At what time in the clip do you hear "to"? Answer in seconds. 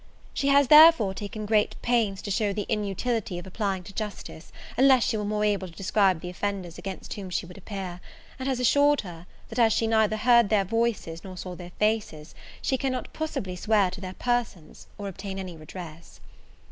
2.23-2.31, 3.83-3.93, 5.67-5.73, 13.91-14.01